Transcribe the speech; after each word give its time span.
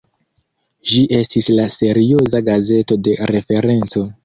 Ĝi 0.91 1.01
estis 1.17 1.51
la 1.59 1.67
serioza 1.75 2.43
"gazeto 2.49 3.01
de 3.09 3.17
referenco". 3.35 4.07